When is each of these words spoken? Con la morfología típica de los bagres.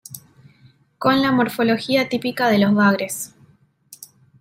Con 0.97 1.21
la 1.21 1.31
morfología 1.31 2.09
típica 2.09 2.49
de 2.49 2.57
los 2.57 2.73
bagres. 2.73 3.35